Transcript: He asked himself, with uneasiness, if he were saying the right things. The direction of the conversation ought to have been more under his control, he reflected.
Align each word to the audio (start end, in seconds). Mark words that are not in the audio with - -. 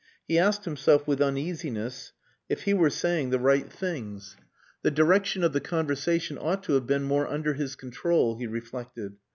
He 0.27 0.39
asked 0.39 0.65
himself, 0.65 1.05
with 1.07 1.21
uneasiness, 1.21 2.11
if 2.49 2.63
he 2.63 2.73
were 2.73 2.89
saying 2.89 3.29
the 3.29 3.37
right 3.37 3.71
things. 3.71 4.35
The 4.81 4.89
direction 4.89 5.43
of 5.43 5.53
the 5.53 5.61
conversation 5.61 6.39
ought 6.39 6.63
to 6.63 6.73
have 6.73 6.87
been 6.87 7.03
more 7.03 7.27
under 7.27 7.53
his 7.53 7.75
control, 7.75 8.35
he 8.39 8.47
reflected. 8.47 9.17